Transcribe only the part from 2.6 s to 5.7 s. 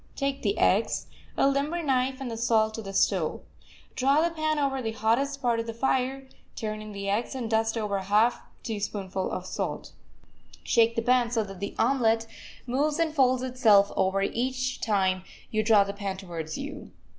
to the stove. Draw the pan over the hottest part of